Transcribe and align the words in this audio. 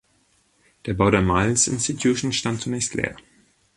Der 0.87 0.95
Bau 0.95 1.11
der 1.11 1.21
Milne’s 1.21 1.67
Institution 1.67 2.33
stand 2.33 2.59
zunächst 2.59 2.95
leer. 2.95 3.15